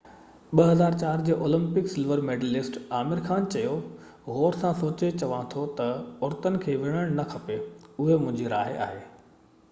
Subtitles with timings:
[0.59, 3.75] 2004 جو Olympic silver medallist Aamir Khan چيو
[4.37, 8.99] غور سان سوچي چوان ٿو ته عورتن کي وڙهڻ نه کپي اهو منهنجي راءِ آهي